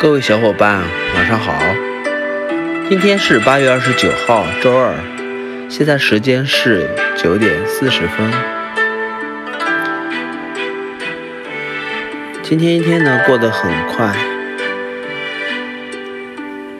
[0.00, 0.84] 各位小伙伴，
[1.16, 1.58] 晚上好。
[2.88, 4.94] 今天是八月二十九号，周二，
[5.68, 8.30] 现在时间是九点四十分。
[12.44, 14.14] 今天一天呢过得很快，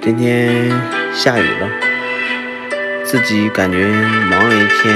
[0.00, 0.71] 今天
[1.12, 1.69] 下雨了，
[3.03, 3.89] 自己感觉
[4.30, 4.95] 忙了一天，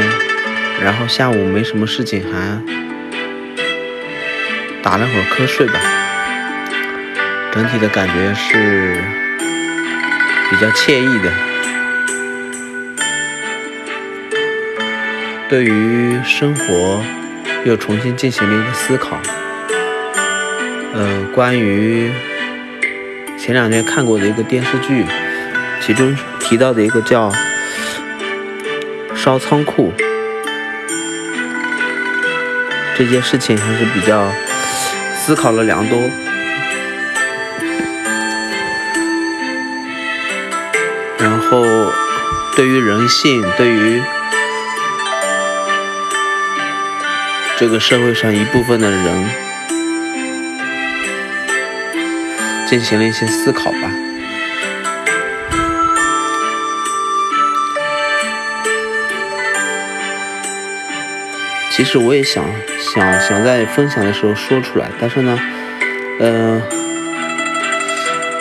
[0.81, 2.63] 然后下午没什么事情，还
[4.81, 6.02] 打了会儿瞌睡吧。
[7.53, 8.97] 整体的感觉是
[10.51, 11.31] 比较惬意的。
[15.51, 17.03] 对于生活
[17.67, 19.21] 又重新进行了一个思考。
[20.95, 22.11] 嗯，关于
[23.39, 25.05] 前两天看过的一个电视剧，
[25.79, 27.31] 其中提到的一个叫
[29.15, 29.93] “烧仓库”
[32.97, 34.33] 这件事情，还是比较
[35.15, 35.99] 思考了良多。
[41.53, 41.63] 后，
[42.57, 44.03] 对于人性，对于
[47.59, 49.29] 这个社会上一部分的人，
[52.67, 53.93] 进行了一些思考吧。
[61.71, 62.43] 其实我也想
[62.79, 65.39] 想想在分享的时候说出来，但是呢，
[66.19, 66.63] 呃，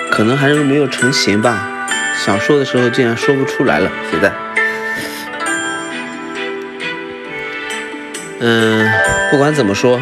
[0.10, 1.68] 可能还是没有成型吧。
[2.14, 4.32] 想说的时候竟然说不出来了，现在。
[8.40, 8.90] 嗯，
[9.30, 10.02] 不管怎么说，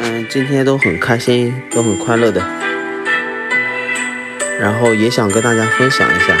[0.00, 2.40] 嗯，今天都很开心，都很快乐的。
[4.60, 6.36] 然后也想跟大家分享一下，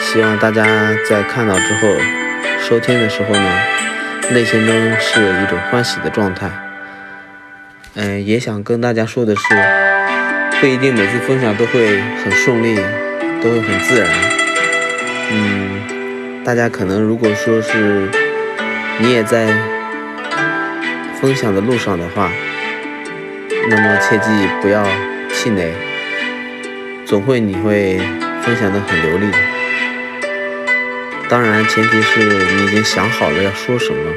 [0.00, 0.64] 希望大家
[1.08, 1.88] 在看到之后、
[2.60, 3.58] 收听的时候呢，
[4.30, 6.50] 内心中是一种欢喜的状态。
[7.94, 9.42] 嗯，也想跟大家说的是，
[10.60, 12.80] 不一定每次分享都会很顺利。
[13.46, 14.10] 都会很自然，
[15.30, 18.10] 嗯，大家可能如果说是
[18.98, 19.46] 你也在
[21.20, 22.28] 分享的路上的话，
[23.70, 24.28] 那么切记
[24.60, 24.84] 不要
[25.32, 25.72] 气馁，
[27.04, 27.98] 总会你会
[28.42, 29.38] 分享的很流利的。
[31.28, 34.12] 当然前提是你已经想好了要说什么，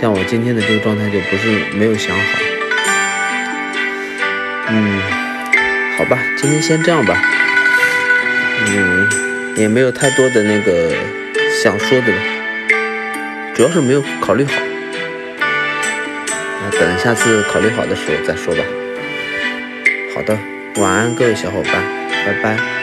[0.00, 2.22] 像我今天的这个状态就不是没有想好。
[4.70, 5.00] 嗯，
[5.96, 7.16] 好吧，今天先这样吧。
[8.68, 9.08] 嗯，
[9.56, 10.92] 也没有太多的那个
[11.62, 12.18] 想说的了，
[13.54, 14.52] 主要是没有考虑好。
[16.62, 18.62] 那等下次考虑好的时候再说吧。
[20.14, 20.38] 好的，
[20.76, 21.82] 晚安，各位小伙伴，
[22.24, 22.81] 拜拜。